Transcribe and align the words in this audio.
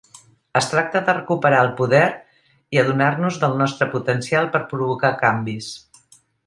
Es 0.59 0.69
tracta 0.69 1.01
de 1.09 1.13
recuperar 1.17 1.59
el 1.65 1.69
poder 1.81 2.01
i 2.77 2.81
adonar-nos 2.85 3.39
del 3.45 3.55
nostre 3.63 3.91
potencial 3.95 4.53
per 4.57 4.67
provocar 4.75 5.17
canvis. 5.27 5.75